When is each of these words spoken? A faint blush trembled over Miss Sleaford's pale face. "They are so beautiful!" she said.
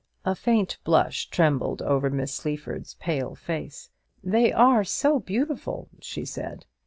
A 0.25 0.33
faint 0.33 0.79
blush 0.83 1.27
trembled 1.29 1.83
over 1.83 2.09
Miss 2.09 2.33
Sleaford's 2.33 2.95
pale 2.95 3.35
face. 3.35 3.91
"They 4.23 4.51
are 4.51 4.83
so 4.83 5.19
beautiful!" 5.19 5.89
she 5.99 6.25
said. 6.25 6.65